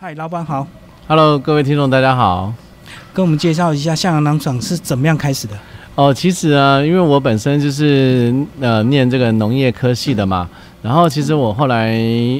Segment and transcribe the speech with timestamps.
[0.00, 0.64] 嗨，老板好
[1.08, 2.54] ，Hello，各位听众，大家好。
[3.12, 5.54] 跟我们介绍一下向阳农场是怎么样开始的？
[5.96, 10.48] 哦，其实啊，因为我本身就是呃念这个农业科系的嘛，
[10.82, 11.98] 然后其实我后来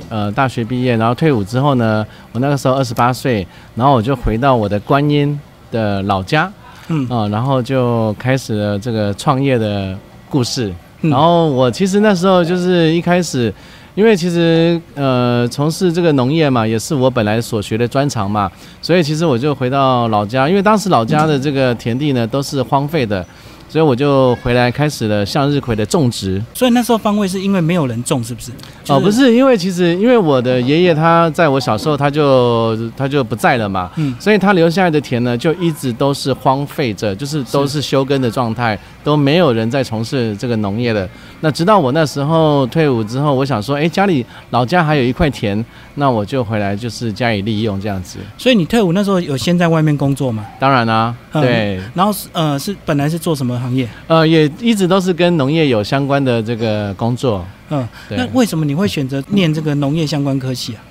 [0.08, 3.44] 呃大学毕业，然后退伍之后呢，我那个时候二十八岁，
[3.74, 5.36] 然后我就回到我的观音
[5.72, 6.48] 的老家，
[6.86, 9.98] 嗯啊、然后就开始了这个创业的
[10.30, 10.72] 故事。
[11.00, 13.52] 嗯然后我其实那时候就是一开始，
[13.98, 18.48] 因为其实呃从事这个农业嘛，也是我本来所学的专长嘛，
[18.80, 23.26] 所以其实我就回到老家，因为当时老家的这个田地呢都是荒废的，
[23.68, 26.40] 所以我就回来开始了向日葵的种植。
[26.54, 28.52] 所以那时候方位是因为没有人种，是不是？
[28.86, 38.78] 哦，不，是，因为其实因为我的爷爷他在我小时候他就他就不在了嘛，嗯所以他留下来的田呢就一直都是荒废着，就是都是休耕的状态，
[39.08, 41.08] 都没有人在从事这个农业的。
[41.40, 48.18] 那直到我那时候退伍之后，我想说，哎，家里老家还有一块田，那我就回来就是加以利用这样子。
[48.36, 50.44] 所以你退伍那时候有先在外面工作吗？
[50.60, 53.88] 当然啦、嗯对，然后是呃是本来是做什么行业？
[54.08, 57.42] 呃，也一直都是跟农业有相关的这个工作。
[57.70, 60.84] 嗯，对那为什么你会选择念这个农业相关科系啊？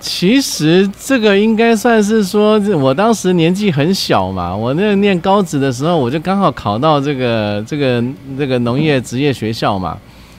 [0.00, 8.02] 其实这个应该算是说，我当时年纪很小嘛，我那念高职的时候，我就刚好考到这个这个
[8.38, 9.98] 这个农业职业学校嘛，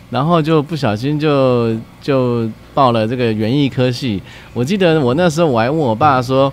[0.10, 4.22] 然后就不小心就就报了这个园艺科系。
[4.54, 6.52] 我记得我那时候我还问我爸说，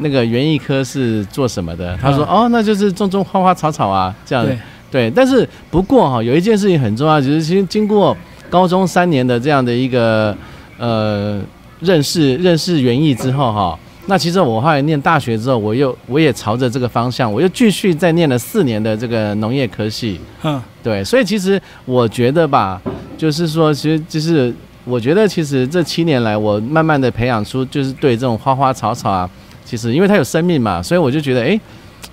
[0.00, 1.96] 那个园艺科是做什么的？
[1.96, 4.58] 他说哦，那就是种种花花草草啊，这样对，
[4.90, 8.14] 对，但是不过哈，有一件事情很重要，就是其实经过
[8.50, 10.36] 高中三年的这样的一个
[10.76, 11.40] 呃
[11.84, 20.20] 认识认识园艺之后哈，那其实我后来念大学之后，我又我也朝着这个方向，我又继续再念了四年的这个农业科系。
[20.42, 22.80] 嗯，对，所以其实我觉得吧，
[23.16, 24.54] 就是说，其实就是
[24.84, 29.28] 我觉得其实这七年来，我慢慢的培养出就是对这种花花草草啊，
[29.64, 31.58] 其实因为它有生命嘛，所以我就觉得哎，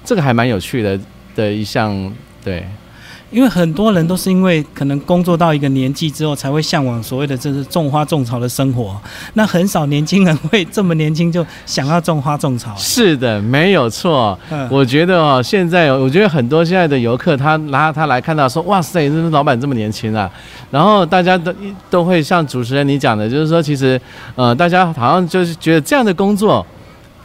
[0.06, 1.00] 这个还蛮有趣的
[1.36, 2.14] 的一项
[2.44, 2.66] 对。
[3.32, 9.00] 因为很多人都是因为可能工作到一个年纪之后，才会向往所谓的这是种花种草的生活。
[9.36, 12.76] 那很少年轻人会这么年轻就想要种花种草。
[12.78, 14.38] 是的，没有错。
[14.50, 20.30] 嗯，我觉得哦，现在我觉得很多现在的游客，他拿他来看到说，哇塞，这老板这么年轻啊，
[20.70, 21.54] 然后大家都
[21.90, 24.00] 都会像主持人你讲的，就是说，其实
[24.36, 26.66] 呃，大家好像就是觉得这样的工作。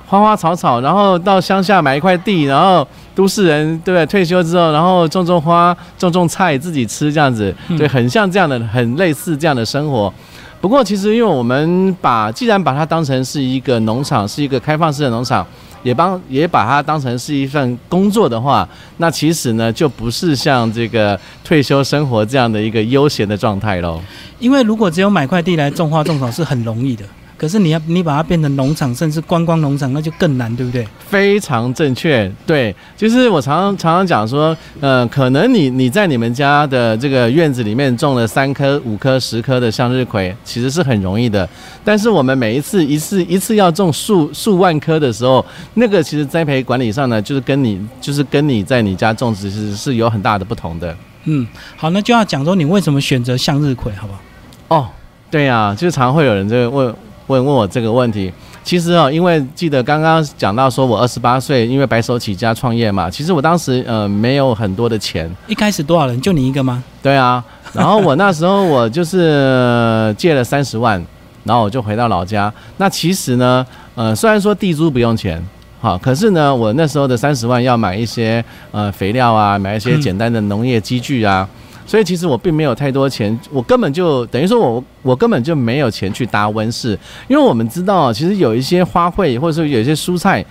[0.06, 4.06] 花花草草，然后到乡下买一块地，然后都市人对不对？
[4.06, 10.12] 退休之后，然后种种花、种种菜，自己吃这样子，嗯对，很像这样的，很类似这样的生活。
[10.60, 15.46] 不过，其实因为我们把既然把它当成是一个农场，是一个开放式的农场，
[15.82, 24.00] 也帮也把它当成是一份工作的话，那其实呢就不是像这个退休生活这样的一个悠闲的状态喽。
[24.38, 27.04] 因为如果只有买块地来种花种草是很容易的，
[27.36, 30.86] 可是你要你把它变成农场，甚至观光农场，那就更难，对不对？
[31.08, 41.48] 非常正确，对，就是我常常常常讲说，呃，可能你你在你们家的这个院子里面种了三棵、五棵、十棵的向日葵，其实是很容易的。
[41.84, 45.44] 但是我们每一次一次一次要种数数万棵的时候，
[45.74, 50.96] 那个其实栽培管理上呢，就是跟你就是跟你在你家种植是是有很大的不同的。
[51.24, 51.46] 嗯，
[51.76, 54.20] 好，那就要讲说你为什么选择向日葵，好不好？
[54.68, 54.88] 哦，
[55.30, 56.94] 对呀、就常会有人这个问
[57.26, 58.32] 问问我这个问题。
[58.62, 66.20] 其实哦，因为记得刚刚讲到说我二十八岁，因为白手起家创业嘛，其实我当时呃没有很多的钱，一开始多少人？
[66.20, 66.82] 就你一个吗？
[67.00, 71.00] 对啊，然后我那时候我就是呃借了三十万，
[71.44, 72.52] 然后我就回到老家。
[72.78, 73.64] 那其实呢，
[73.94, 75.40] 呃，虽然说地租不用钱，
[75.80, 81.48] 好，可是呢，我那时候的三十万要买一些呃肥料啊，买一些简单的农业机具啊。
[81.86, 86.98] 所以其实我并没有太多钱，我根本就等于说我我根本就没有钱去搭温室，
[87.28, 90.44] 因为我们知道，其实有一些花卉或者说有一些蔬菜，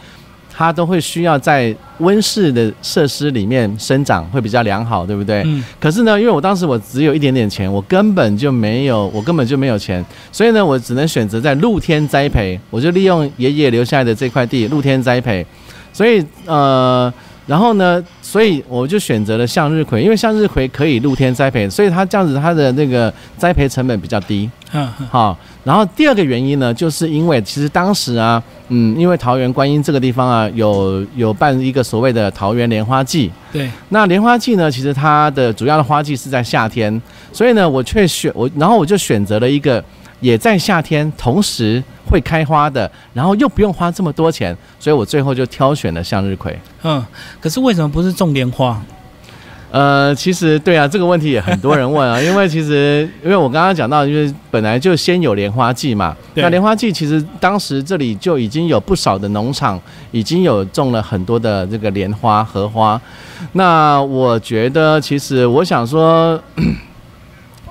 [0.57, 5.43] 它都会需要在温室的设施里面生长，会比较良好，对不对？
[5.45, 15.45] 嗯，可是呢，因为我当时我只有一点点钱，我根本就没有，我根本就没有钱，所以呢，我只能选择在露天栽培，我就利用爷爷留下来的这块地露天栽培，
[15.91, 17.13] 所以呃，
[17.45, 18.01] 然后呢，
[18.35, 24.51] 所以我就选择了向日葵，因为向日葵可以露天栽培，所以它这样子它的那个栽培成本比较低。
[24.73, 25.07] 嗯嗯。
[25.09, 37.01] 好，然后第二个原因呢，就是因为其实当时啊，嗯，因为桃园观音这个地方啊，有有办一个所谓的桃园莲花季，对，那莲花季呢，其实它的主要的花季是在夏天，
[37.31, 39.81] 所以呢，我却选我，然后我就选择了一个
[40.19, 46.57] 也在夏天，同时会开花的，然后又不用花这么多钱，所以我最后就挑选了向日葵。
[46.83, 47.03] 嗯。
[47.39, 48.81] 可是为什么不是种莲花？
[49.71, 59.77] 呃，其实对啊，这个问题也很多人问啊， 因为其实因为我刚刚讲到，就是本来就先有莲花季嘛，那莲花季其实当时这里就已经有不少的农场
[60.11, 63.01] 已经有种了很多的这个莲花、荷花。
[63.51, 66.41] 那我觉得，其实我想说，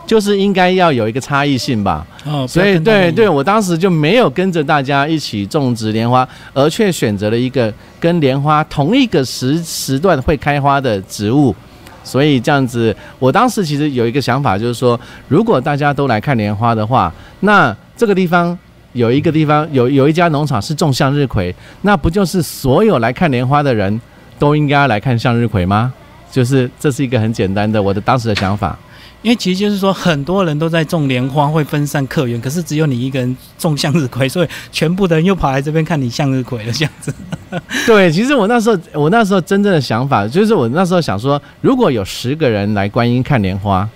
[0.06, 2.06] 就是应该要有一个差异性吧。
[2.24, 11.54] 哦，所以对对，我当时就没有跟着大家一起种植莲花，而却选择了一个跟莲花同一个时时段会开花的植物。
[12.02, 18.56] 所以这样子，我当时其实有一个想法，就是说，如果大家都来看莲花的话，那这个地方
[18.92, 23.98] 有一个地方有有一家农场是种向日葵，那不就是所有来看莲花的人
[24.38, 25.94] 都应该来看向日葵吗？
[26.34, 28.76] 就是这是一个很简单的我的当时的想法。
[29.22, 37.14] 因为其实就是说，很多人都在种莲花，会分散客源，可是只有你一个人种向日葵，所以全部的人又跑来这边看你向日葵了，这样子。
[37.86, 43.88] 对，其实我那时候，我那时候真正的想法就是，我那时候想说，如果有十个人来观音看莲花，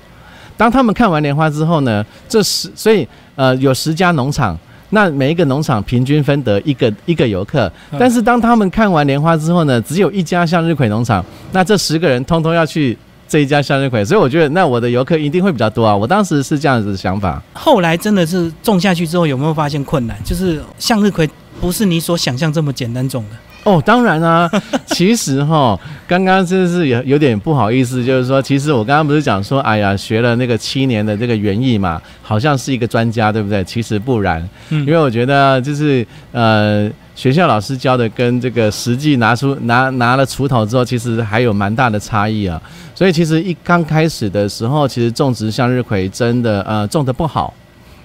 [0.57, 3.07] 当他们看完莲花之后呢，这十所以
[3.37, 4.59] 呃有十家农场，
[4.91, 12.97] 那每一个农场平均分得一个一个游客，但是当他们看完莲花之后呢，只有一家向日葵农场，那这十个人通通要去。
[13.31, 15.95] 这一家向日葵，所以我觉得那我的游客一定会比较多啊！
[15.95, 17.43] 我当时是这样子的想法。
[17.53, 20.17] 后来真的是种下去之后，有没有发现困难？
[20.25, 21.29] 就是向日葵
[21.61, 23.37] 不是你所想象这么简单种的。
[23.69, 24.51] 哦，当然啊，
[24.89, 33.63] 其实哈，刚刚真是有有点不好意思，就是说，其实我刚刚不是讲说，哎呀，学了那个七年的这个园艺嘛，好像是一个专家，对不对？
[33.65, 42.59] 其实不然，因为我觉得就是呃，学校老师教的跟这个实际拿出拿拿了锄头之后，其实还有蛮大的差异啊。
[42.95, 47.53] 所以其实一刚开始的时候，其实种植向日葵真的呃种的不好。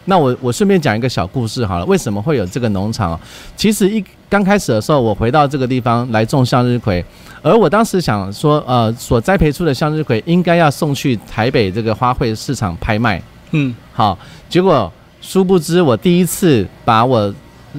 [0.05, 3.17] 那我我顺便讲一个小故事好了，为什么会有这个农场？
[3.55, 7.03] 其实一刚开始的时候，我回到这个地方来种向日葵，
[7.41, 13.21] 而我当时想说，呃，所栽培出的向日葵应该要送去台北这个花卉市场拍卖。
[13.51, 14.17] 嗯，好，
[14.49, 14.91] 结果
[15.21, 17.33] 殊不知，我第一次把我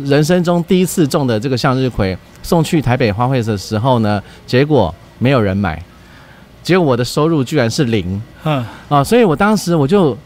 [0.05, 5.83] 人生中第一次种的这个向日葵送去台北花卉的时候呢，结果没有人买，
[6.63, 8.23] 结果我的收入居然是零。
[8.45, 10.17] 嗯，啊，所以我当时我就。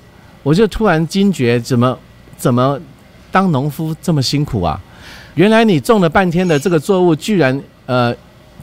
[0.49, 1.99] 我就突然惊觉，怎么
[2.39, 2.81] 怎么
[3.31, 4.81] 当农夫这么辛苦啊？
[5.35, 8.15] 原来你种了半天的这个作物，居然呃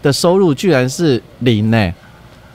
[0.01, 1.93] 的收入居然是零呢？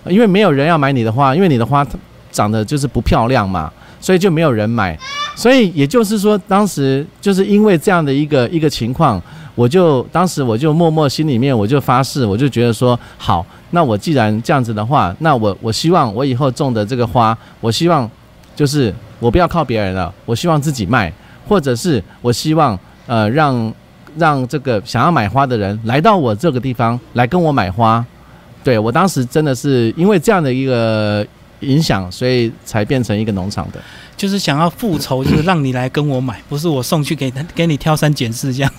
[0.08, 1.86] 因为没有人要买你的花，因为你的花
[2.32, 4.98] 长得就是不漂亮嘛，所以就没有人买。
[5.36, 9.22] 所以也就是说，当时就是因为这样的一个一个情况，
[9.54, 18.10] 我就当时我就默默心里面我就发誓，我就觉得说，好，那我既然这样子的话，那我我希望我以后种的这个花，我希望
[18.60, 18.94] 就是。
[19.20, 21.12] 我不要靠别人了，我希望自己卖，
[21.46, 23.70] 或者是我希望呃让
[24.16, 28.02] 让这个想要买花的人来到我这个地方来跟我买花。
[28.64, 31.22] 对我当时真的是因为这样的一个
[31.60, 33.80] 影响，所以才变成一个农场的。
[34.16, 38.70] 就是想要复仇，就是让你来跟我买，不是我送去给他给你挑三拣四这样。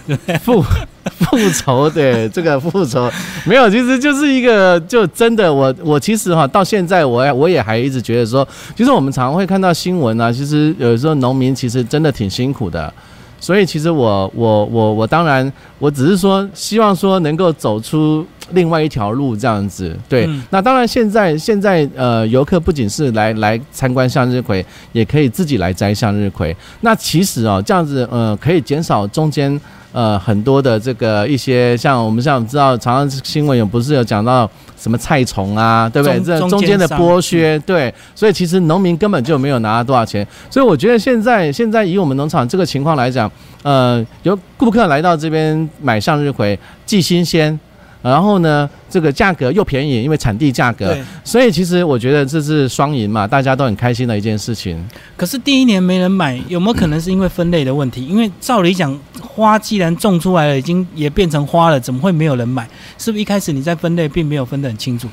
[0.43, 3.11] 复复仇，对这个复仇
[3.45, 8.47] 没有，其实就是一个就真的我我其实哈到现在我我也还一直觉得说，
[8.77, 12.93] 其实我们常常会看到新闻啊，其实有时候农民其实真的挺辛苦的。
[13.39, 20.29] 所以其实我我我我当然我只是说希望说能够走出另外一条路这样子，对。
[20.49, 26.55] 那当然现在现在呃游客不仅是来来参观向日葵，也可以自己来摘向日葵。
[26.81, 29.59] 那其实哦这样子呃可以减少中间。
[29.93, 36.17] 呃，很多的这个一些像我们像知道，常常新闻有不是有讲到什么菜虫啊，对不对？
[36.21, 40.25] 这中间的剥削，对，所以其实农民根本就没有拿多少钱。
[40.49, 43.29] 所以我觉得现在现在以我们农场这个情况来讲，
[43.63, 47.59] 呃，有顾客来到这边买向日葵，既新鲜。
[48.01, 54.83] 然后呢，这个价格又便宜，因为产地价格，所以其实我觉得这是双赢嘛，大家都很开心的一件事情。
[55.15, 58.03] 可是第一年没人买，有没有可能是因为分类的问题？
[58.07, 62.67] 因为照理讲，花既然种出来了，已经也变成花了，怎么会没有人买？
[62.97, 65.07] 是不是一开始你在分类并没有分得很清楚？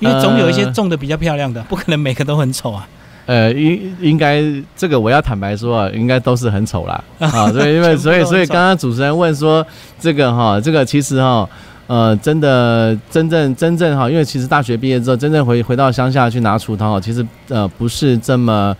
[0.00, 2.88] 因为总有一些种的比较漂亮的，不可能每个都很丑啊。
[3.26, 4.42] 呃，应应该
[4.76, 7.50] 这个我要坦白说啊，应该都是很丑啦 啊。
[7.52, 9.64] 所以因为所以所以刚刚主持人问说
[10.00, 11.48] 这个哈，这个其实哈。
[11.86, 18.74] 呃，真的，真正真正哈，因为其实大学毕业之后，真正回回到乡下去拿锄头，其实呃不是这么，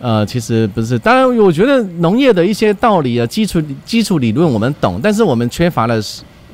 [0.00, 0.98] 呃，其实不是。
[0.98, 6.00] 当然，我觉得农业的一些道理啊，基础基础理论我们懂，但是我们缺乏了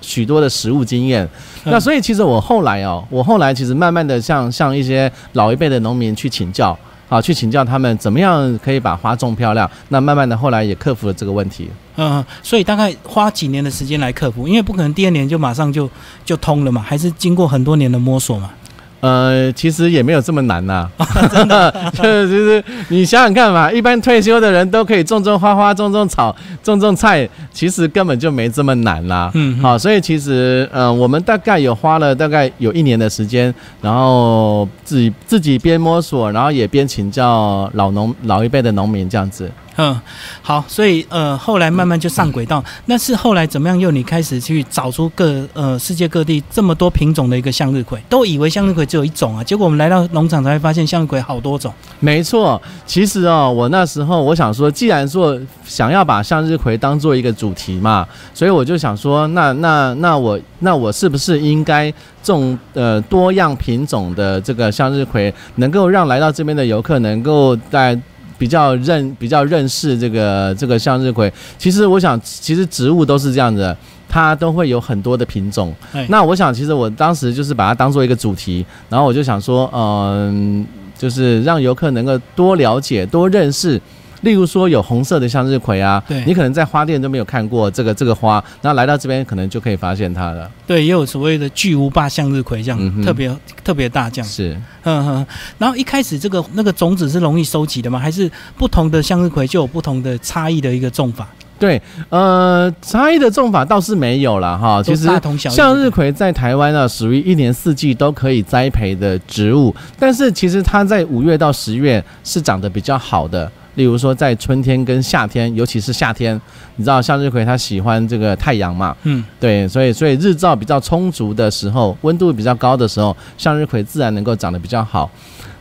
[0.00, 1.28] 许多的实物经验。
[1.64, 6.76] 那所以其实我后来哦，我后来其实慢慢的向向一些老一辈的农民去请教。
[7.08, 9.70] 好，去请教他们怎么样可以把花种漂亮。
[9.90, 11.70] 那慢慢的，后来也克服了这个问题。
[11.96, 15.88] 嗯，所以大概花几年的时间来克服，因为不可能第二年就马上就
[16.24, 18.50] 就通了嘛，还是经过很多年的摸索嘛。
[19.00, 20.88] 呃，其实也没有这么难呐、
[21.30, 29.30] 真的， 就是就是你想想看嘛，一般退休的人都可以种种花花、种种草、种种菜，其实根本就没这么难啦。
[29.34, 39.50] 嗯，好，所以其实呃，我们大概有花了大概有一年的时间，然后自己自己边摸索，然后也边请教老农老一辈的农民这样子。
[39.78, 40.00] 嗯，
[40.40, 42.64] 好，所以呃，后来慢慢就上轨道。
[42.86, 43.78] 那是后来怎么样？
[43.78, 51.72] 又你开始去找出各呃世界各地这么多品种的一个向日葵，都以为向日葵只有一种啊，结果我们来到农场才会发现向日葵好多种。
[52.00, 67.98] 没错，其实哦，我那时候我想说，既然说想要把向日葵当做一个主题嘛，所以我就想说，那那那我那我是不是应该种呃多样品种的这个向日葵，能够让来到这边的游客能够在
[68.38, 71.32] 比较认比较认识这个这个向日葵。
[71.58, 73.74] 其实我想，其实植物都是这样子。
[74.08, 83.80] 它都会有很多的品种哎，那我想，其实我当时就是把它当做一个主题，然后我就想说，嗯、就是让游客能够多了解、多认识。
[84.22, 90.50] 例如说有红色的向日葵啊对，你可能在花店都没有看过这个这个花，那来到这边可能就可以发现它了。
[90.66, 93.30] 对，也有所谓的巨无霸向日葵这样，嗯特别
[93.62, 94.28] 特别大这样。
[94.28, 95.26] 是，嗯哼，
[95.58, 97.98] 然后一开始这个那个种子是容易收集的吗？
[97.98, 101.28] 还是不同的向日葵就有不同的差异的一个种法？
[101.58, 104.82] 对，呃，差异的种法倒是没有了哈。
[104.82, 105.08] 其实。
[105.50, 113.50] 向日葵在台湾呢，属于一年四季都可以栽培的植物，但是其实它在五月到十月是长得比较好的。
[113.76, 116.40] 例如说，在春天跟夏天，尤其是夏天，
[116.76, 118.96] 你知道向日葵它喜欢这个太阳嘛？
[119.02, 125.10] 嗯，对，所以所以日照比较充足的时候，温度比较高的时候，向日葵自然能够长得比较好。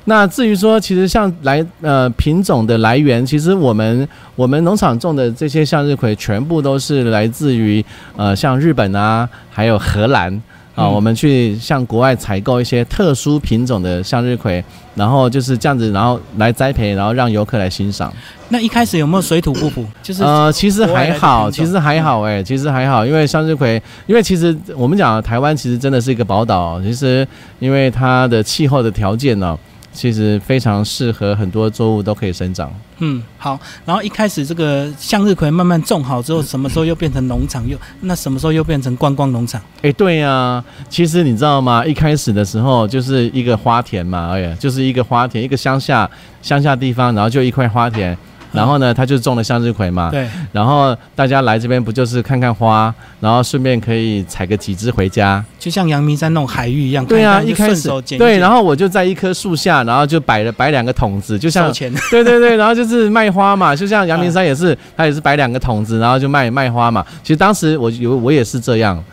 [0.07, 7.83] 那至于说，其实像来呃品种的来源，其实我们我们农场种的这些向日葵，全部都是来自于
[8.15, 10.31] 呃像日本啊，还有荷兰
[10.75, 18.13] 啊，嗯我们去向国外采购一些特殊品种的向日葵，然后就是这样子，然后来栽培，然后让游客来欣赏。
[18.49, 19.83] 那一开始有没有水土不服？
[20.03, 29.57] 就是呃，其实还好，其实还好哎、其实还好，因为向日葵，因为其实我们讲台湾其实真的是一个宝岛，其实因为它的气候的条件呢，
[29.95, 32.71] 其实非常适合很多作物都可以生长。
[32.99, 33.59] 嗯，好。
[33.85, 37.67] 然后一开始这个向日葵慢慢种好之后，什么时候又变成农场？
[37.67, 39.59] 又那什么时候又变成观光农场？
[39.81, 41.85] 哎，对呀、其实你知道吗？
[41.85, 46.09] 一开始的时候就是一个花田嘛，哎呀，就是一个花田，一个乡下
[46.41, 48.15] 乡下地方，然后就一块花田。
[48.51, 57.05] 然后呢，他就种了向日葵嘛，对，然后大家来这边不就是看看花，然后顺便可以采个几枝回家，就像阳明山那种海域一样。
[57.05, 61.65] 对啊，一开始对，然后我就在一棵树下，然后就摆了摆两个桶子，就像。
[62.09, 67.05] 对对对，然后就是卖花嘛，就像阳明山也是，他也是摆两个桶子，然后就卖卖花嘛。
[67.21, 69.03] 其实当时我有我也是这样，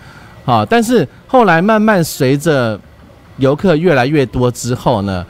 [0.45, 2.79] 好，但是后来慢慢随着
[3.39, 5.27] 游客越来越多之后呢，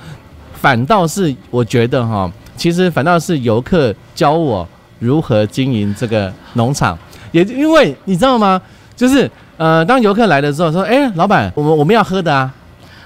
[0.53, 2.31] 反倒是我觉得哈，
[2.63, 4.65] 其实反倒是游客教我
[5.01, 6.97] 如何经营这个农场，
[7.33, 8.63] 也因为你知道吗？
[8.95, 12.49] 就是呃，当游客来的时候说，哎，老板，我们我们要喝的啊，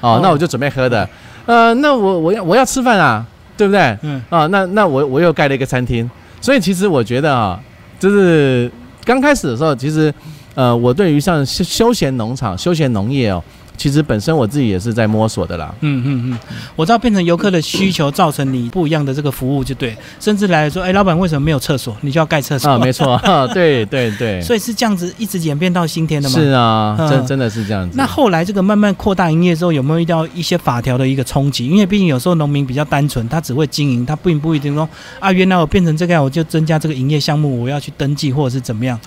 [0.02, 1.08] 哦哦，那我就准备喝的，
[1.46, 3.24] 呃，那我我要我要吃饭啊，
[3.56, 3.96] 对不对？
[4.02, 6.10] 嗯，啊，那那我我又盖了一个餐厅，
[6.42, 7.58] 所以其实我觉得啊，
[7.98, 8.70] 就是
[9.06, 10.12] 刚开始的时候，其实
[10.54, 13.42] 呃，我对于像休休闲农场、休闲农业哦，
[13.76, 15.74] 其实本身我自己也是在摸索的啦。
[15.80, 16.38] 嗯嗯嗯，
[16.74, 21.96] 我知道变成游客的需求，造成你不一样的这个服务就对，甚至来了说，哎，老板为什么没有厕所？
[22.00, 22.70] 你就要盖厕所。
[22.70, 26.34] 啊，没错， 啊对对对，所以是这样子一直演变到今天的吗？
[26.34, 27.96] 是啊，嗯真真的是这样子。
[27.96, 31.68] 那后来这个慢慢扩大营业之后，有没有遇到一些法条的一个冲击？
[31.68, 34.88] 因为毕竟有时候农民比较单纯，他只会经营，他并不一定说
[35.20, 38.98] 啊，原来我变成这个样，我就增加这个营业项目，我要去登记或者是怎么样。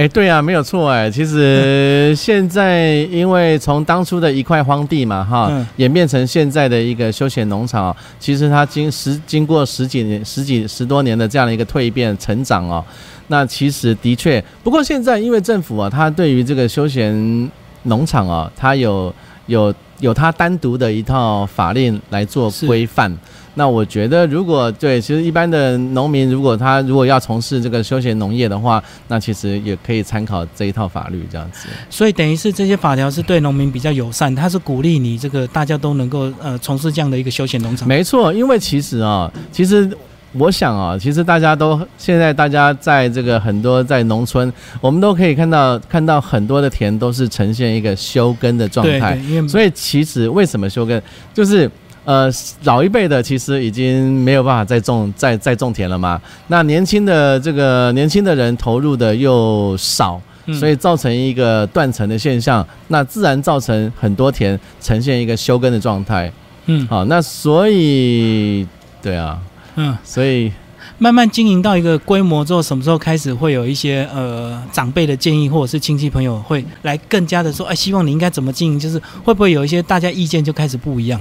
[0.00, 1.10] 哎，对啊，没有错哎。
[1.10, 12.82] 其实现在因为从当初的一块荒地嘛，哈，嗯演变成现在的一个休闲农场哦，其实它经十经过十几年、十几十多年的这样的一个蜕变成长哦，
[13.26, 17.50] 那其实的确，不过现在因为政府啊，它对于这个休闲
[17.82, 19.14] 农场啊，它有
[19.48, 23.14] 有有它单独的一套法令来做规范。
[23.54, 31.66] 那我觉得，如果对，其实一般的农民，如果他如果要从事这个休闲农业的话，那其实也可以参考这一套法律这样子。
[31.90, 37.88] 所以等于是这些法条是对农民比较友善，它是鼓励你这个大家都能够呃从事这样的一个休闲农场。
[37.88, 39.90] 没错，因为其实啊，其实
[40.32, 49.20] 我想啊，其实大家都现在大家在这个很多在农村，我们都可以看到看到很多的田都是呈现一个休耕的状态。
[49.48, 51.02] 所以其实为什么休耕，
[51.34, 51.68] 就是
[52.10, 52.30] 呃
[52.64, 56.20] 老一辈的其实已经没有办法再种再再种田了嘛。
[56.48, 60.20] 那年轻的这个年轻的人投入的又少。
[60.20, 66.32] 嗯所以造成一个断层的现象，那自然造成很多田呈现一个休耕的状态。
[66.66, 68.66] 嗯好，那所以
[69.00, 69.38] 对啊，
[69.76, 70.50] 嗯，所以
[70.98, 78.78] 慢慢经营到一个规模之后，什么时候开始会有一些呃长辈的建议，或者是亲戚朋友会来更加的说，哎，希望你应该怎么经营？
[78.78, 81.20] 就是会不会有一些大家意见就开始不一样？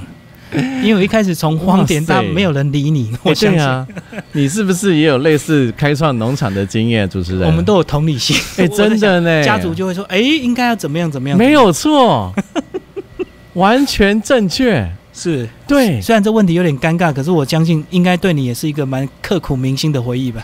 [0.84, 3.96] 因为我一开始从荒田，哇塞大家没有人理你，我哎相信、
[4.32, 7.48] 你是不是也有类似开创农场的经验，主持人？
[7.48, 8.36] 我们都有同理心。
[8.58, 11.38] 哎， 真的呢，家族就会说，哎，应该要怎么样怎么样？
[11.38, 12.34] 没有错，
[13.54, 14.90] 完全正确。
[15.12, 20.42] 是对虽然这问题有点尴尬，可是我相信应该对你也是一个蛮刻苦铭心的回忆吧。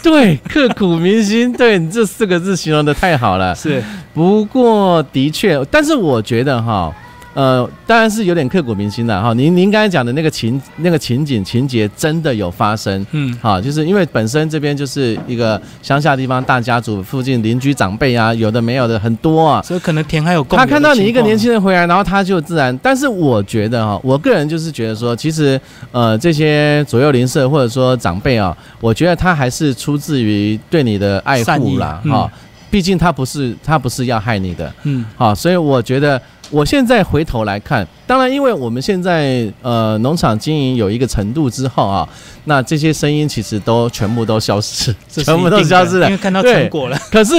[0.00, 3.52] 对，刻骨铭心，对你这四个字形容的太好了。
[3.54, 3.82] 是，
[4.14, 6.94] 不过的确，但是我觉得哈，
[7.34, 9.32] 呃，当然是有点刻骨铭心的哈。
[9.32, 13.04] 您您刚才讲的那个情那个情景情节真的有发生。
[13.12, 19.62] 嗯，好，就是因为本身这边就是一个乡下地方，大家族附近邻居长辈啊，有的没有的很多啊。
[19.62, 22.76] 所以可能田还有共他看到你一个年轻人回来，然后他就自然。
[22.82, 25.60] 但是我觉得哈，我个人就是觉得说，其实
[25.90, 32.30] 呃这些左右邻舍或者说长辈啊，我觉得他还是出自于对你的爱护啦，嗯哈、
[32.70, 36.20] 毕竟他不是他不是要害你的，嗯好，所以我觉得
[36.52, 42.06] 我现在回头来看，当然，因为我们现在呃农场经营有一个程度之后啊，
[42.44, 46.18] 那这些声音其实都全部都消失， 全部都消失了因为。
[46.18, 46.98] 看到成果了。
[47.10, 47.34] 可是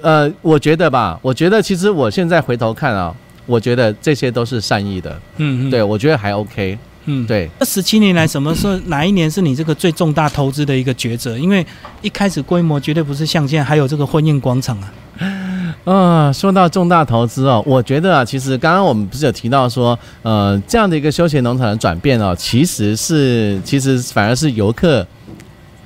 [0.00, 3.12] 呃，我觉得吧，我觉得其实我现在回头看啊，
[3.46, 7.26] 我觉得这些都是善意的，嗯嗯，对我觉得还 OK，嗯。
[7.26, 7.50] 对。
[7.58, 11.36] 这十七年来，什么时候哪一年是你这个最重大投资的一个抉择？
[11.36, 11.66] 因为
[12.00, 14.92] 一开始规模绝对不是像现在，还有这个婚宴广场啊。
[15.84, 25.04] 啊，说到重大投资哦，我觉得啊，其实刚刚我们不是有提到说，呃，这样的一个休闲农场的转变哦，其实是其实反而是游客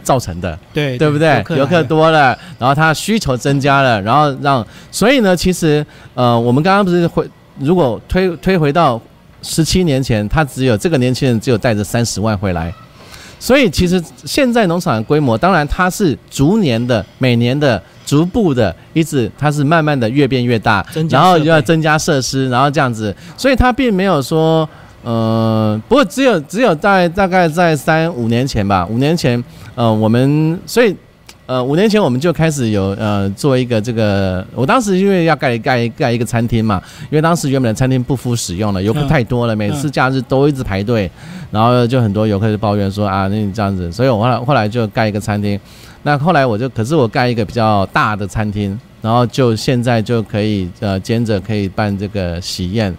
[0.02, 1.42] 造成的，对对不对？
[1.56, 7.26] 游客多了，然后它需求增加了，然后让，所以呢，其实呃，我们刚刚不是回，
[7.58, 9.00] 如果推推回到
[9.42, 12.72] 十七年前，他只有这个年轻人只有带着三十万回来。
[13.38, 24.66] 所以其实现在农场的规模，当然它是逐年的、每年的、逐步的，一直它是慢慢的越变越大然后就要增加设施，然后这样子，所以它并没有说，
[25.02, 30.96] 呃，不过只有只有在大概在三五年前吧，五年前，呃，我们所以。
[31.48, 41.08] 呃，五年前我们就开始有呃做一个这个，我当时因为要盖盖盖一个餐厅嘛，因为当时原本的餐厅不敷使用了，游客嗯太多了，每次假日都一直排队，
[41.52, 45.56] 然后就很多游客就抱怨说啊，那你这样子，所以我后来后来就盖一个餐厅，
[46.06, 52.96] 那后来我就可是我盖一个比较大的餐厅，然后就现在就可以呃兼着可以办这个喜宴。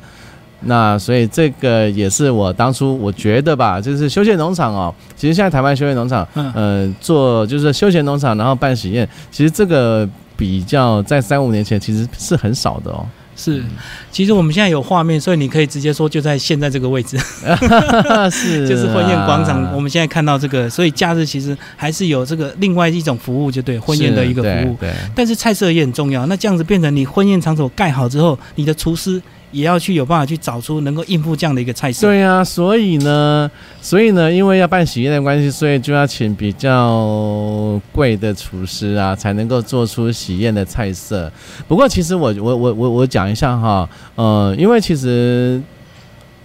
[0.60, 13.06] 那所以这个也是我当初我觉得吧，就是休闲农场哦，其实现在台湾休闲农场，嗯呃，做就是休闲农场，然后办喜宴，其实这个比较在三五年前其实是很少的哦。
[13.38, 13.64] 是，
[14.12, 17.18] 其实我们现在有画面，所以你可以直接说就在现在这个位置，
[18.32, 19.64] 是，就是婚宴广场。
[19.64, 24.76] 啊我们现在看到这个，所以假日其实还是有这个另外一种服务，就对婚宴的一个服务。
[24.80, 26.26] 对，对但是菜色也很重要。
[26.26, 32.08] 那这样子变成你婚宴场所盖好之后，你的厨师也要去有办法去找出能够应付这样的一个菜色。
[32.08, 33.50] 对呀、所以呢，
[33.82, 41.32] 所以呢，因为要办喜宴的关系，所以就要请比较贵的厨师啊，才能够做出喜宴的菜色。
[41.68, 45.62] 不过，其实我我我我我讲一下哈，呃，因为其实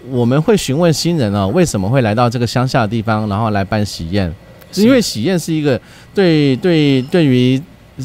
[0.08, 4.32] 我们会询问新人啊，为什么会来到这个乡下的地方，然后来办喜宴，
[4.70, 5.80] 是因为喜宴是一个
[6.14, 7.60] 对对对于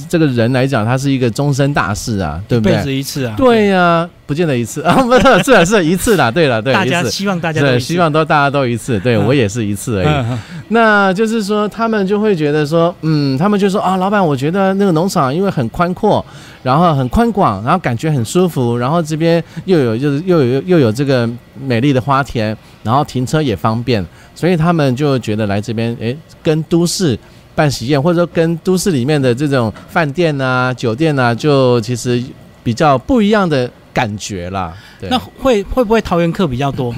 [0.10, 2.84] 这个人来讲，他是一个终身大事啊，对不对一辈？
[2.84, 3.34] 子一次啊。
[3.38, 10.08] 对呀、不见得一次啊， 不是，是是一次啦，对了，对，大家希望大家都对，希望都大家都一次，对嗯我也是一次而已。
[10.08, 16.23] 嗯嗯那就是说，他们就会觉得说，嗯，他们就说啊，老板，我觉得那个农场因为很宽阔，
[16.62, 21.30] 然后很宽广，然后感觉很舒服，然后这边又有就是又有又有这个
[21.65, 27.17] 美丽的花田，然后停车也方便，所以他们就觉得来这边，诶，跟都市。
[27.58, 32.24] 办喜宴，或者说跟都市里面的这种饭店啊、酒店啊，就其实
[32.63, 34.72] 比较不一样的感觉啦。
[35.00, 36.93] 对那会会不会桃园客比较多？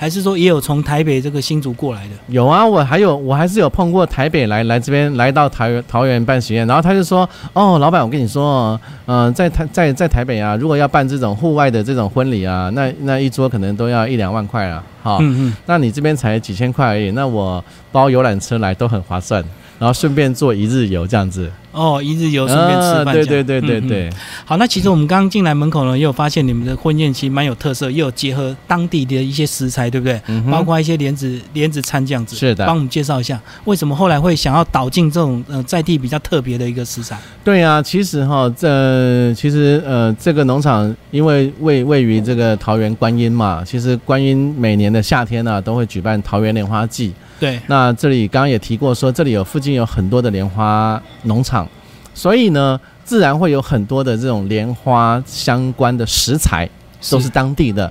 [0.00, 2.10] 还是说也有从台北这个新竹过来的？
[2.28, 19.44] 有啊，我还有我还是有碰过台北来来这边来到桃园桃园办喜宴，然后他就说，哦，老板，我跟你说哦，嗯、在台在在台北啊，如果要办这种户外的这种婚礼啊，那那一桌可能都要一两万块啊，好、嗯嗯，那你这边才几千块而已，那我包游览车来都很划算，
[19.78, 23.80] 然后顺便做一日游这样子，哦，一日游顺便吃啊饭、对对对对。
[23.80, 24.10] 嗯嗯对，
[24.44, 30.20] 好，那其实我们刚刚进来门口呢，也有发现你们的婚宴其实蛮有特色，也有结合当地的一些食材，对不对？
[30.26, 32.34] 嗯包括一些莲子莲子餐这样子。
[32.36, 37.18] 是的帮我们介绍一下，为什么后来会想要导进这种呃在地比较特别的一个食材？
[37.44, 47.12] 对啊、其实哈，这其实呃，这个农场因为位位于这个桃园观音嘛，其实观音每年的夏天呢、都会举办桃园莲花季。
[47.38, 51.67] 对，那这里刚刚也提过说，这里有附近有很多的莲花农场，
[52.18, 56.68] 所以呢，自然会有很多的这种莲花相关的食材
[57.08, 57.90] 都是当地的。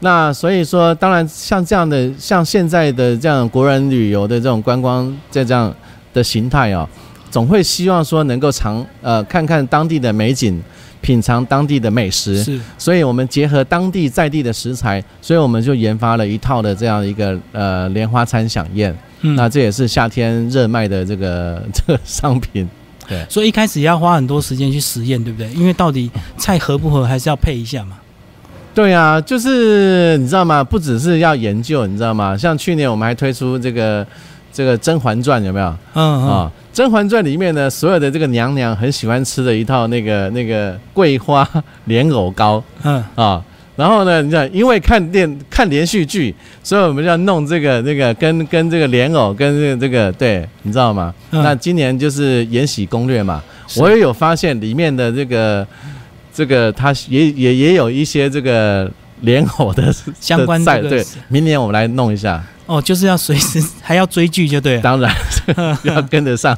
[0.00, 5.74] 那所以说，当然像这样的，像现在的这样国人旅游的这种观光这这样
[6.12, 6.86] 的形态哦，
[7.30, 10.60] 总会希望说能够尝呃看看当地的美景，
[11.00, 12.44] 品尝当地的美食。
[12.44, 18.94] 是所以我们结合当地在地的食材，所以我们就研发了一套的这样一个呃莲花餐享宴。
[19.22, 22.68] 嗯那这也是夏天热卖的这个 这个商品。
[23.28, 25.50] 所以一开始也要花很多时间去实验，对不对？
[25.52, 27.96] 因为到底菜合不合，还是要配一下嘛。
[28.74, 30.64] 对啊，就是你知道吗？
[30.64, 32.36] 不只是要研究，你知道吗？
[32.36, 34.06] 像去年我们还推出这个
[34.52, 35.78] 这个《甄嬛传》，有没有啊？
[35.94, 41.46] 嗯啊，《甄嬛传》里面呢，所有的这个娘娘很喜欢吃的一套那个那个桂花
[41.84, 43.42] 莲藕糕嗯，啊。
[43.74, 51.14] 然后呢，你知道，因为看电看连续剧，所以我们就要弄这个这个跟跟这个莲藕跟这个这个，对，你知道吗？
[51.30, 53.42] 嗯那今年就是《延禧攻略》嘛，
[53.78, 55.66] 我也有发现里面的这个
[56.34, 58.90] 这个，它也也也有一些这个
[59.22, 64.82] 莲藕的 相关的菜对这个是，明年我们来弄一下，哦，就是要随时 还要追剧就对了。
[64.82, 65.10] 当然
[65.84, 66.54] 要跟得上。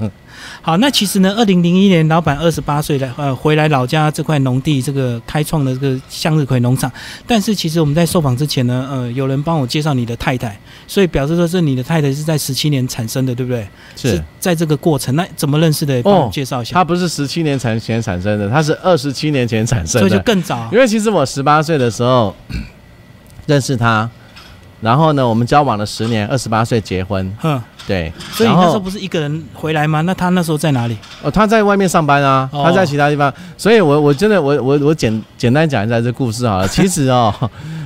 [0.63, 6.91] 好，那其实呢，二零零一年老板二十八岁来呃回来老家这块农地这个开创的这个向日葵农场，
[7.27, 13.67] 但是其实我们在受访之前呢，呃，有人帮我介绍你的太太，所以表示说是你的太太是在十七年产生的，对不对？
[13.97, 15.95] 是，在这个过程，那怎么认识的？
[15.95, 16.75] 也帮我哦介绍一下。
[16.75, 20.25] 他不是十七年前前产生的，他是二十七年前产生的所以就。
[20.25, 22.35] 更早因为其实我十八岁的时候
[23.47, 24.09] 认识他，
[24.85, 28.13] 然后呢，我们交往了十年，二十八岁结婚，哼，对。
[28.33, 30.03] 所以你那时候不是一个人回来吗？
[30.03, 30.95] 那他那时候在哪里？
[31.23, 36.69] 哦，他在外面上班啊，哦他在其他地方，所以我我真的我我我简简单讲一下这故事好了。
[36.69, 37.33] 其实哦，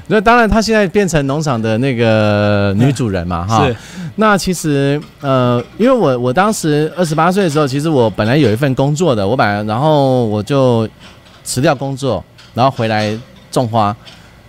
[0.08, 3.64] 那当然他现在变成农场的那个女主人嘛，哈。
[3.64, 3.76] 是
[4.16, 10.88] 那其实呃，因为我我当时二十八岁的时候，其实我本来有一份工作的，我本来然后我就
[11.44, 13.16] 辞掉工作，然后回来
[13.52, 13.94] 种花。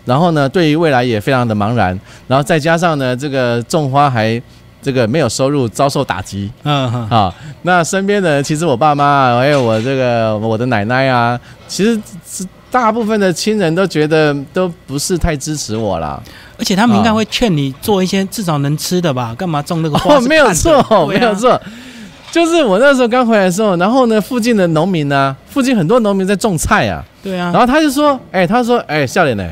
[0.05, 4.41] 然后呢，对于未来也非常的茫然，然后再加上呢，这个种花还
[4.81, 7.33] 这个没有收入，遭受打击，嗯哼，啊，
[7.63, 16.21] 那身边的人其实我爸妈啊，还有我这个我的奶奶啊，其实是大部分的亲人都觉得都不是太支持我啦。
[16.57, 19.33] 而且他们应该啊会劝你做一些至少能吃的吧？
[19.37, 21.59] 干嘛种那个花哦，没有错，没有错，
[22.31, 27.51] 就是我那时候刚回来的时候，然后呢，附近的农民呢、附近很多农民在种菜啊，对啊。
[27.53, 29.43] 然，后他就说，哎、他说，哎、笑脸呢，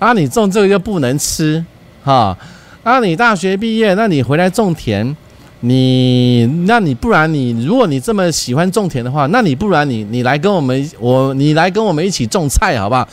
[0.00, 1.62] 啊，你种这个又不能吃，
[2.02, 2.36] 哈，
[2.82, 5.14] 啊，你大学毕业，那你回来种田，
[5.60, 13.06] 你，那你不然你，如果你这么喜欢种田的话，那你不然你，你来跟我们，我，你来跟我们一起种菜，好不好？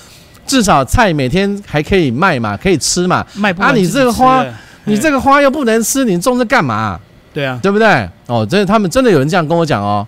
[0.46, 3.18] 至少菜每天还可以卖嘛，可以吃嘛。
[3.18, 4.46] 啊你卖不完自己这个花
[4.86, 6.98] 你这个花又不能吃，你种这干嘛？
[7.34, 8.10] 对啊，对不对？
[8.28, 10.08] 哦，真的，他们真的有人这样跟我讲哦。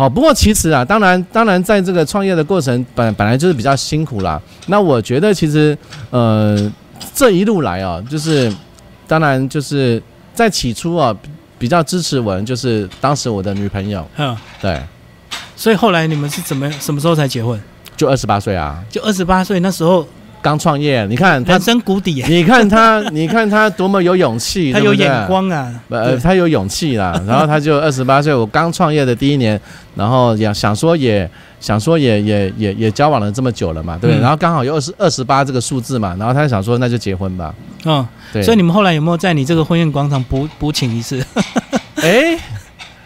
[0.00, 4.40] 哦，不过其实啊，当然，当然，在这个创业的过程本本来就是比较辛苦啦。
[4.68, 5.76] 那我觉得其实，
[6.08, 6.72] 呃，
[7.12, 8.50] 这一路来啊，就是
[9.06, 14.80] 当然就是在起初啊，比比较支持我的就是当时我的女朋友，嗯，对，
[15.54, 17.60] 所以后来你们是怎么什么时候才结婚？
[17.94, 20.08] 就二十八岁啊，就二十八岁那时候，
[20.42, 21.06] 刚创业。
[21.06, 29.60] 你看他人，生谷底，你看他， 你看他多么有勇气，他有眼光啊，呃，他有勇气啦， 然后他就二十八岁，我刚创业的第一年，
[29.94, 31.28] 然后也想说也
[31.60, 34.20] 想说也也也也交往了这么久了嘛，对不对？
[34.20, 38.42] 嗯然后刚好有二十二十八这个数字嘛，然后他就想说那就结婚吧，嗯，对。
[38.42, 41.24] 所以你们后来有没有在你这个婚宴广场补补请一次？
[42.02, 42.38] 哎，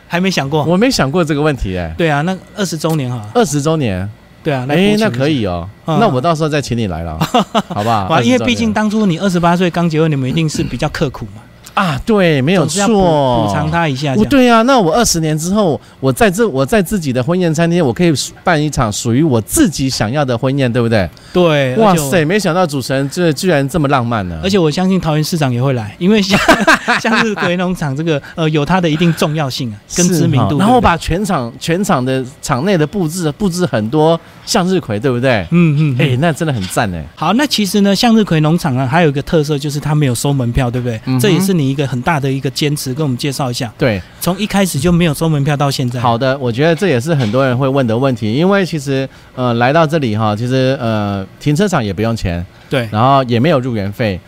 [0.07, 0.63] 还没想过？
[0.65, 4.09] 我没想过这个问题哎，对啊，那二十周年哈，二十周年，
[4.45, 7.19] 对啊，哎，那可以哦，嗯那我到时候再请你来了，
[7.69, 8.07] 好不好？
[8.09, 11.43] 哇，因为20周年毕竟当初你二十八岁刚结婚，你们一定是比较刻苦嘛，
[11.75, 14.17] 啊，对，没有错，补偿他一下这样。
[14.19, 18.13] 我对啊，那我二十年之后，我在这我在自己的婚宴餐厅，我可以
[18.45, 21.09] 办一场属于我自己想要的婚宴，对不对？
[21.33, 26.39] 对，哇塞，没想到主持人这居然这么浪漫呢、而且我相信桃园市长也会来，因为像
[27.01, 30.57] 像是鬼农场这个呃有它的一定重要性啊，跟知名度。
[30.59, 35.45] 哈然后把全场全场的场内的布置布置很多向日葵，对不对？
[35.51, 37.05] 嗯嗯，哎、嗯那真的很赞哎。
[37.17, 41.01] 好，那其实呢，向日葵农场啊，还有一个特色就是它没有收门票，对不对？
[41.07, 45.99] 嗯这也是你你一个很大的一个坚持，跟我们介绍一下，对，从一开始就没有收门票到现在。
[45.99, 54.21] 好的，我觉得这也是很多人会问的问题，因为其实呃来到这里哈，其实呃停车场也不用钱，对，然后也没有入园费。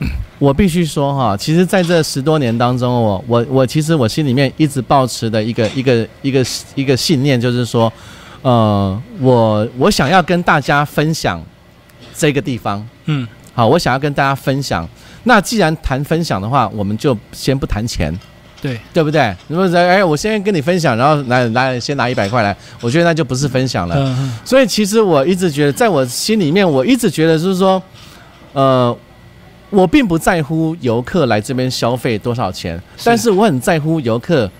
[0.40, 7.92] 我必须说哈，其实在这十多年当中，我我我其实我心里面一直保持的一个一个一个一个信念，就是说，
[8.42, 11.42] 呃，我我想要跟大家分享
[12.14, 14.88] 这个地方，嗯，好，我想要跟大家分享。
[15.24, 18.12] 那既然谈分享的话，我们就先不谈钱，
[18.60, 19.32] 对，对不对？
[19.46, 24.16] 如果说哎，我先跟你分享，然后来来先拿一百块来，我觉得那就不是分享了。
[24.44, 27.80] 所以其实我一直觉得，在我心里面，我一直觉得就是说，
[28.52, 28.96] 呃，
[29.70, 34.50] 我并不在乎游客来这边消费多少钱，是但是我很在乎游客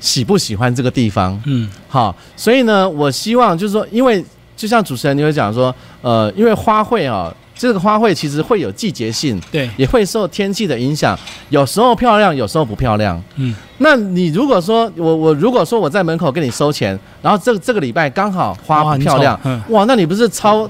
[0.00, 1.40] 喜不喜欢这个地方。
[1.46, 4.24] 嗯，好，所以呢，我希望就是说，因为
[4.56, 11.18] 就像主持人你会讲说，呃，因为花卉啊，这个花卉其实会有季节性，对，也会受天气的影响，
[11.50, 13.22] 有时候漂亮，有时候不漂亮。
[13.36, 20.68] 嗯，那你如果说我我如果说我在门口跟你收钱，然后这这个礼拜刚好花很不漂亮哇，那你不是超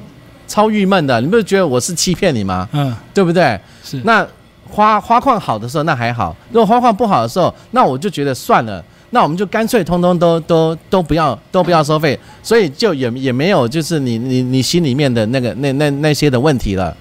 [0.49, 1.21] 超郁闷的？
[1.21, 2.69] 你不是觉得我是欺骗你吗？
[2.73, 3.59] 嗯，对不对？
[3.85, 4.27] 是，那
[4.69, 16.96] 花花况好的时候那还好，如果花况不好的时候，那我就觉得算了，那我们就干脆通通都都都不要都不要收费，所以就也也没有就是你你你心里面的那个那那那些的问题了。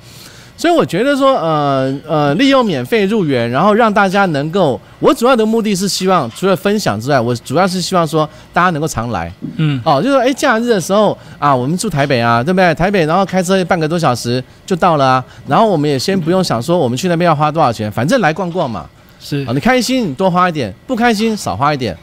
[0.57, 9.31] 所以我觉得说，呃呃，利用免费入园，然后让大家能够，我主要的目的是希望除了分享之外，我主要是希望说大家能够常来。
[9.55, 12.75] 嗯，哦，就是说，哎，假日的时候啊，我们住台北啊，对不对？
[12.75, 15.25] 台北，然后开车半个多小时就到了啊。
[15.47, 18.85] 然后我们也先不用想说我们去那边要花多少钱，反正来逛逛嘛。
[19.19, 21.95] 是啊，，你开心你多花一点，不开心少花一点。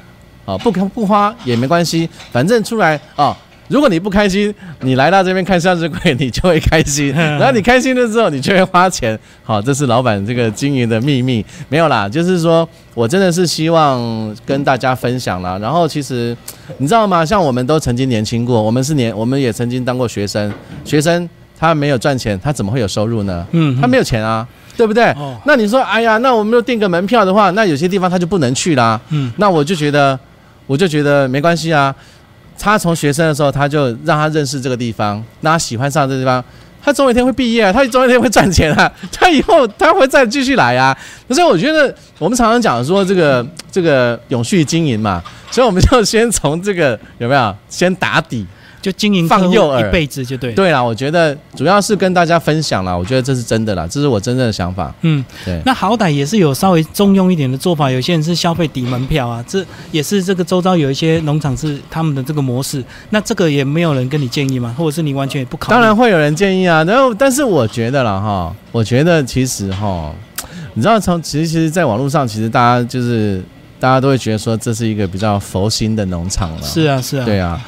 [0.44, 3.36] 啊，不不花也没关系，反正出来啊。
[3.66, 7.08] 如果你不开心，你来到这边看向日葵， 你就会开心。
[7.18, 9.18] 然后你开心了之后，你就会花钱。
[9.42, 11.44] 好，这是老板这个经营的秘密。
[11.68, 15.58] 没有啦，就是说我真的是希望跟大家分享啦。
[15.58, 16.36] 然后其实
[16.78, 17.26] 你知道吗？
[17.26, 20.52] 像我们都曾经年轻过，我们是年，我们也曾经当过学生。
[20.84, 23.44] 学生他没有赚钱，他怎么会有收入呢？
[23.50, 24.46] 嗯，他没有钱啊，
[24.76, 25.04] 对不对？
[25.12, 29.00] 哦，那你说，哎呀，那我们又订个门票的话，那有些地方他就不能去啦。
[29.10, 30.18] 嗯，那我就觉得，
[30.66, 31.94] 我就觉得没关系啊。
[32.58, 36.42] 他从学生的时候，他就让他认识这个地方，让他喜欢上这个地方。
[36.82, 40.96] 他总有一天会毕业啊，他总有一天会赚钱啊，他以后他会再继续来啊。
[41.30, 48.46] 所以我觉得我们常常讲说这个这个永续经营嘛，所以我们就先从这个有没有先打底。
[48.86, 54.94] 就经营放诱饵一辈子就对，，对啦，我觉得主要是跟大家分享啦，我觉得这是真的啦，这是我真正的想法。
[55.00, 55.60] 嗯，对。
[55.66, 64.72] 那好歹也是有稍微中庸一点的做法，有些人是消费抵门票啊，这也是这个周遭有一些农场是他们的这个模式，那这个也没有人跟你建议吗？
[64.78, 65.74] 或者是你完全也不考虑？
[65.74, 70.14] 当然会有人建议啊，然后但是我觉得了哈，我觉得其实哈，
[70.74, 73.42] 你知道从其实其实，在网络上其实大家就是
[73.80, 77.60] 大家都会觉得说这是一个比较佛心的农场了，是啊，是啊，对啊。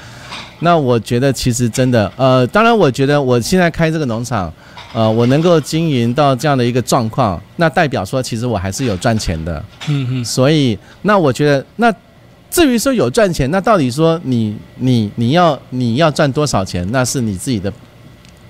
[0.60, 4.52] 那我觉得其实真的，呃，当然我觉得我现在开这个农场，
[4.92, 11.92] 呃，我能够经营到这样的一个状况，那代表说其实我还是有赚钱的，嗯嗯，所以那我觉得那。
[12.50, 17.70] 至于说有赚钱，那到底说你你你要你要赚多少钱，那是你自己的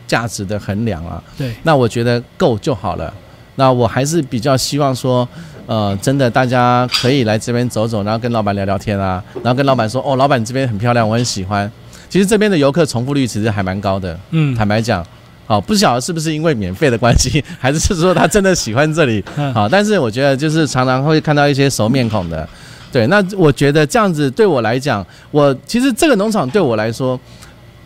[0.07, 1.21] 价值的衡量啊。
[1.37, 3.13] 对，那我觉得够就好了。
[3.57, 5.29] 那我还是比较希望说，
[5.67, 11.69] 呃，真的大家可以来这边走走，然后跟老板聊聊天啊，然后跟老板说，哦，老板你这边很漂亮，我很喜欢。
[12.09, 15.05] 其实这边的游客重复率其实还蛮高的，嗯，坦白讲，
[15.47, 19.53] 好，不晓得是不是因为免费的关系， 还是是说他真的喜欢这里，嗯。
[19.55, 22.49] 好，但是我觉得就是常常会看到一些熟面孔的，
[22.91, 27.19] 对，那我觉得这样子对我来讲，我其实这个农场对我来说，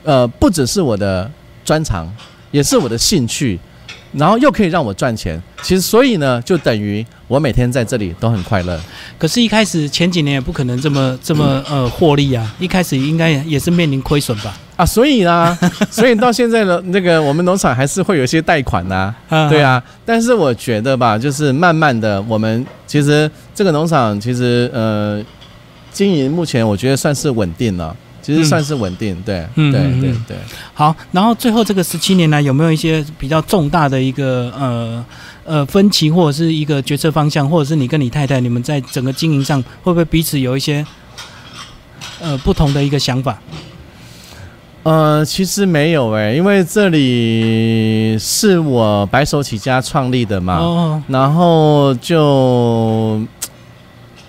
[0.05, 1.31] 呃，不只是我的
[1.65, 2.09] 专长，
[2.51, 3.59] 也是我的兴趣，
[4.13, 8.79] 然后又可以让我赚钱，其实所以呢，就等于我每天在这里都很快乐。
[9.19, 14.55] 可是，一开始前几年也不可能这么这么呃获利啊，一开始应该也是面临亏损吧？
[14.77, 15.57] 啊，所以呢，
[15.91, 25.23] 所以到现在呢，那个我们农场还是会有一些贷款呐、啊对，啊，但是我觉得吧，就是慢慢的，我们其实这个农场其实呃
[25.91, 30.37] 经营目前我觉得算是稳定了，其实嗯算是稳定，对，嗯对对对。
[30.73, 35.05] 好，然后最后这个十七年来有没有一些比较重大的一个呃
[35.45, 40.87] 呃分歧，或者是一个决策方向，或者是你跟你太太你们在整个经营上会不会彼此有一些
[42.21, 43.39] 呃不同的一个想法？
[44.85, 53.23] 呃，其实没有诶、因为这里是我白手起家创立的嘛，哦，然后就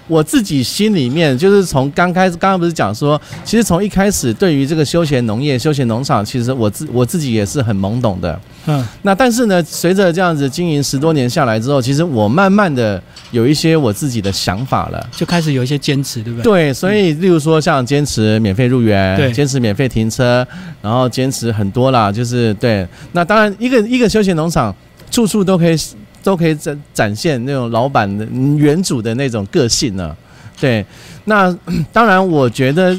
[0.08, 8.40] 我自己心里面就是从刚开始，刚刚不是讲说，其实从一开始对于这个休闲农业、休闲农场，其实我自我自己也是很懵懂的。
[8.66, 15.10] 嗯，那但是呢，随着这样子经营十多年下来之后，其实我慢慢的有一些我自己的想法了。
[15.12, 16.44] 就开始有一些坚持，对不对？
[16.44, 20.46] 对，所以例如说像坚持免费入园，对坚持免费停车，
[20.82, 22.88] 然后坚持很多啦，就是对。
[23.12, 24.74] 那当然，一个一个休闲农场，
[25.12, 25.76] 处处都可以
[26.24, 28.26] 都可以展展现那种老板的
[28.58, 30.16] 原主的那种个性呢。
[30.60, 30.84] 对，
[31.26, 31.56] 那
[31.94, 32.98] 当然，我觉得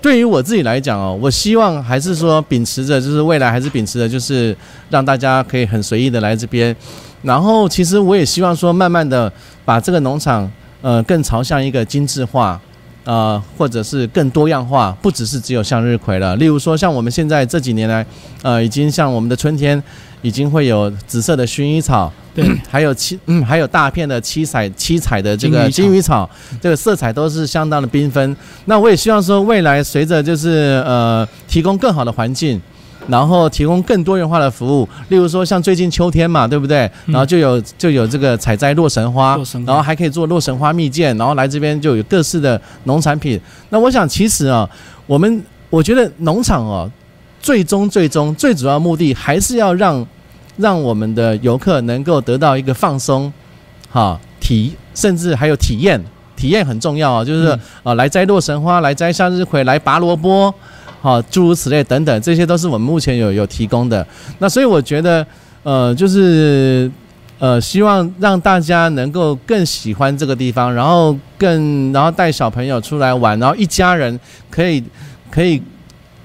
[0.00, 4.56] 对于我自己来讲哦，我希望还是说秉持着，就是未来还是秉持着，就是
[4.88, 6.74] 让大家可以很随意的来这边。
[7.22, 9.30] 然后，其实我也希望说，慢慢的
[9.64, 10.50] 把这个农场
[10.80, 12.60] 呃更朝向一个精致化。
[13.02, 16.36] 呃，或者是更多样化，不只是只有向日葵了。
[16.36, 18.04] 例如说，像我们现在这几年来，
[18.42, 19.82] 呃，已经像我们的春天，
[20.22, 26.28] 已经会有紫色的薰衣草，对，还有七嗯，还有大片的七彩七彩的这个金鱼草，
[26.60, 28.36] 这个色彩都是相当的缤纷。
[28.66, 32.60] 那我也希望说，未来随着就是呃提供更好的环境，
[33.08, 36.80] 然后提供更多元化的服务，例如说像最近秋天嘛，对不对？
[37.06, 43.40] 嗯然后就有就有这个采摘洛神花洛神，花然后还可以做洛神花蜜饯，然后来这边就有各式的农产品。
[43.70, 44.68] 那我想其实啊，
[45.06, 46.90] 我们我觉得农场哦，
[47.40, 50.06] 最终最终最主要目的还是要让
[50.56, 53.32] 让我们的游客能够得到一个放松，
[53.90, 55.98] 哈体，甚至还有体验，
[56.36, 60.52] 体验很重要啊，就是嗯呃来摘洛神花，来摘向日葵，来拔萝卜，
[61.00, 64.06] 好、诸如此类等等，这些都是我们目前有有提供的。
[64.38, 65.26] 那所以我觉得，
[65.62, 66.90] 呃，就是
[67.38, 74.84] 呃，希望让大家能够更喜欢这个地方，然后更然后带小朋友出来玩，然后一家人可以
[75.30, 75.62] 可以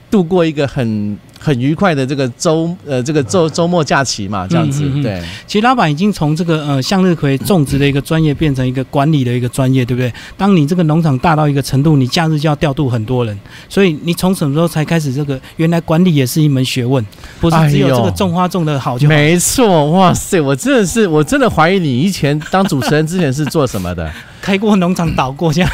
[0.09, 5.23] 度过一个很很愉快的这个周呃这个周周末假期嘛，这样子、嗯嗯嗯对。
[5.45, 10.11] 其实老板已经从这个呃向日葵种植的一个专业变成一个管理的一个专业，对不对？
[10.37, 13.37] 当你这个农场大到一个程度，你假日就要调度很多人，
[13.67, 15.39] 所以你从什么时候才开始这个？
[15.57, 17.05] 原来管理也是一门学问，
[17.39, 19.13] 不是只有这个种花种的好就好。
[19.13, 20.39] 没错，哇塞！
[20.39, 25.69] 我真的是，我真的怀疑你以前当主持人之前是做什么的， 开过农场倒过这样，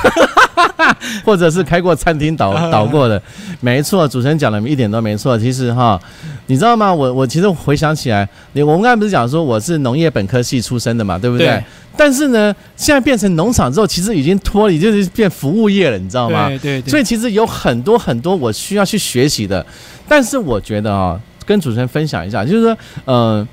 [1.26, 3.22] 或者是开过餐厅倒 倒过的。
[3.60, 5.38] 没错，主持人讲的一点都没错。
[5.38, 6.00] 其实哈，
[6.48, 6.94] 你知道吗？
[6.94, 11.48] 我我其实回想起来，你我们刚才不是讲说我是农业本科系出身的嘛，对不对？
[11.48, 11.64] 对
[11.98, 16.48] 但是呢，现在变成农场之后，其实已经脱离，就是变服务业了，你知道吗？
[16.48, 19.64] 对对对，所以其实有很多很多我需要去学习的，
[20.08, 23.46] 但是我觉得啊、跟主持人分享一下，就是说，呃，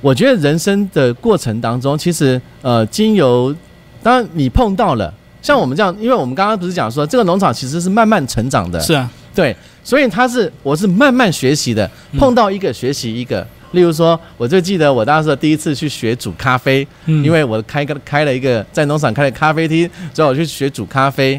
[0.00, 3.54] 我觉得人生的过程当中，其实呃，经由
[4.02, 12.18] 当然你碰到了，像我们这样，因为我们刚刚不是讲说，这个农场其实是慢慢成长的，是啊，对，所以它是我是慢慢学习的，嗯。
[12.18, 13.46] 碰到一个学习一个。
[13.72, 17.22] 例如说，我就记得我当时第一次去学煮咖啡，嗯。
[17.22, 21.38] 因为我开个开了一个在农场开了咖啡厅，之后我去学煮咖啡，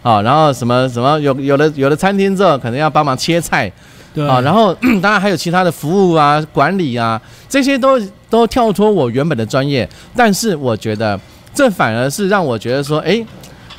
[0.00, 3.70] 好，然后什么什么有有的有的餐厅之后可能要帮忙切菜。
[4.14, 4.26] 对。
[4.26, 4.72] 啊，然后
[5.02, 7.20] 当然还有其他的服务啊、管理啊，
[7.50, 11.20] 这些都都跳脱我原本的专业，但是我觉得
[11.56, 13.26] 这反而是让我觉得说，诶，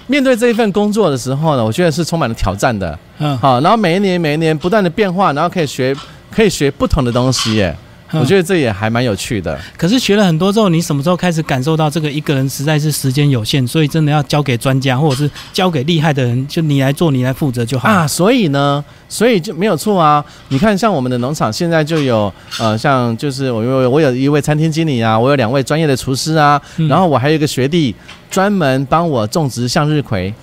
[0.07, 5.95] 面对这一份工作的时候呢，我觉得是充满了挑战的，嗯，好，然后每一年每一年不断的变化，然后可以学
[6.31, 7.75] 可以学不同的东西耶，
[8.13, 8.47] 我觉得。
[8.47, 9.59] 这也还蛮有趣的。
[9.75, 17.89] 可是学了很多之后，你什么时候开始感受到这个一个人实在是时间有限，所以真的要交给专家，或者是交给厉害的人，就你来做，你来负责就好。
[17.89, 20.23] 啊，所以呢，所以就没有错啊。
[20.47, 27.93] 你看，像我们的农场现在就有呃，像就是我有我有一位餐厅经理啊，我有两位专业的厨师啊，嗯然后我还有一个学弟
[28.31, 30.33] 专门帮我种植向日葵，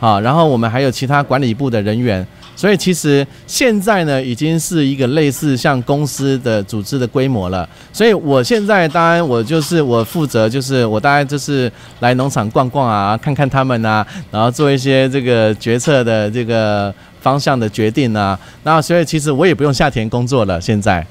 [0.00, 2.26] 啊，然后我们还有其他管理部的人员。
[2.60, 7.66] 所以其实现在呢，已经是一个类似像公司的组织的规模了。
[7.90, 18.38] 所以我现在当然我就是我负责，就是我大概就是来农场逛逛啊，看看他们啊，然后做一些这个决策的这个方向的决定啊。
[18.62, 21.06] 那所以其实我也不用下田工作了，现在，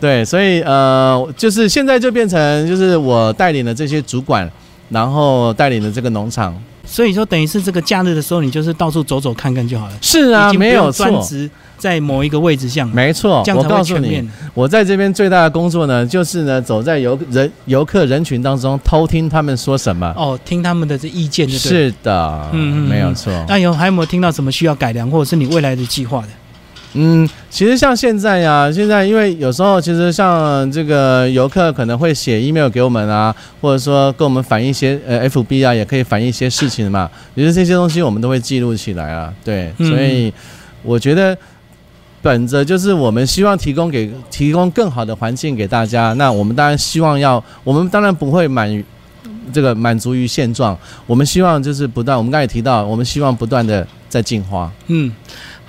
[0.00, 4.48] 对，所以呃，就是现在就变成就是我带领的这些主管，
[4.88, 6.56] 然后带领的这个农场。
[6.92, 9.94] 所以说，等于是这个假日的时候，你就是到处走走看看就好了。
[10.02, 13.50] 是啊，没有专，职在某一个位置上，没错这。
[13.50, 14.32] 样才我告诉你会全面，。
[14.52, 20.06] 我在这边最大的工作呢，就是呢，走在游人游客人群当中，偷听他们说什么。
[20.18, 21.58] 哦，听他们的这意见就对。
[21.58, 23.32] 是的，嗯嗯嗯没有错。
[23.48, 26.28] 那有还有没有听到什么需要改良，或者是你未来的计划的？
[26.94, 37.10] 嗯，其实像现在呀、现在因为有时候其实像这个游客可能会写 email 给我们啊，或者说跟我们反映一些呃 FB 啊，也可以反映一些事情嘛。
[37.34, 39.32] 其实这些东西我们都会记录起来啊。
[39.44, 40.32] 对，嗯所以
[40.82, 41.36] 我觉得。
[42.24, 48.84] 本着就是我们希望提供给提供更好的环境给大家，那我们当然希望要，我们当然不会满
[49.52, 54.70] 这个满足于现状，我们希望就是不断，我们刚才也提到，我们希望不断的在进化。
[54.86, 55.12] 嗯，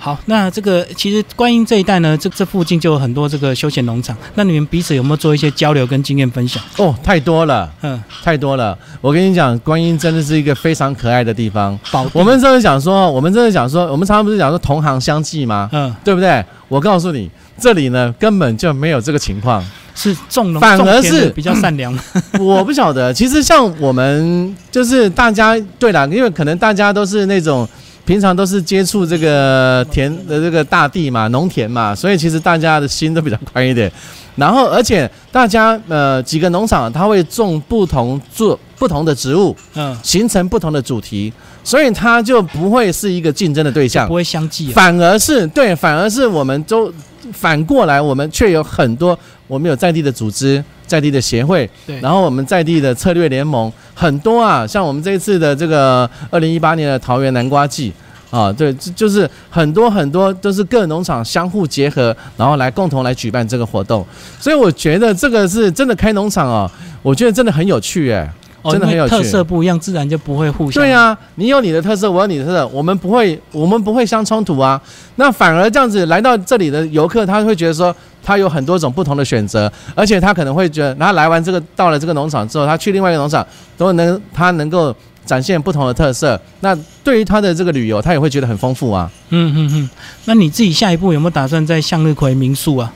[0.04, 6.62] 好，那这个其实观音这一带呢，这这附近就有很多这个休闲农场，那你们彼此有没有做一些交流跟经验分享？
[6.76, 8.76] 哦，太多了，嗯，太多了。
[9.00, 11.78] 我跟你讲，观音真的是一个非常可爱的地方。
[11.90, 15.70] 宝我们真的讲说，我们真的讲说，我们常常不是讲说同行相忌吗？
[15.72, 16.44] 嗯对不对？
[16.68, 19.64] 我告诉你，这里呢根本就没有这个情况。
[19.96, 21.96] 是种农反而是比较善良，
[22.40, 27.66] 我不晓得，其实像我们就是大家，对啦，因为可能大家都是那种
[28.04, 33.90] 平常都是接触这个田的这个大地嘛，农田嘛，所以其实大家的心都比较宽一点。
[34.36, 41.32] 然后，而且大家呃几个农场，它会种不同做不同的植物，嗯，形成不同的主题，
[41.62, 44.72] 所以它就不会是一个竞争的对象不，会相继啊。
[44.74, 46.92] 反而是对，反而是我们都
[47.32, 50.62] 反过来，我们却有很多，我们有在地的组织、
[50.94, 57.92] 在地的协会，对，然后我们在地的策略联盟很多啊，像我们这一次的这个二零一八年的桃园南瓜季
[58.30, 64.06] 啊，对，就就是很多很多都是各农场相互结合，然后来共同来举办这个活动，
[64.38, 66.70] 所以我觉得这个是真的开农场哦，
[67.02, 68.32] 我觉得真的很有趣哎。
[68.64, 70.82] 哦真的很有趣特色不一样，自然就不会互相。
[70.82, 74.80] 对啊，你有你的特色，我有你的特色，我们不会，我们不会相冲突啊。
[75.16, 83.46] 那反而这样子来到这里的游客，他会觉得说，他有很多种不同的选择，而且他可能会觉得，他来完这个到了这个农场之后，他去另外一个农场
[83.76, 84.94] 都能他能够
[85.26, 86.40] 展现不同的特色。
[86.60, 89.10] 那对于他的这个旅游，他也会觉得很丰富啊。
[89.28, 89.90] 嗯嗯嗯，
[90.24, 92.92] 那你自己下一步有没有打算在向日葵民宿啊？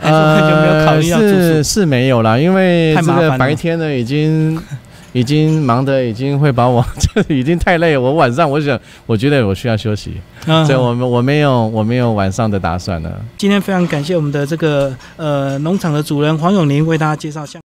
[0.00, 4.60] 呃是是没有啦，因为这个白天呢已经
[5.12, 10.14] 已经忙得已经会把我就已经太累了，我晚上我想我觉得我需要休息。
[10.46, 13.20] 嗯所以我们我没有我没有晚上的打算了。
[13.36, 17.60] 今天非常感谢我们的这个呃农场的主人黄永林为大家介绍向。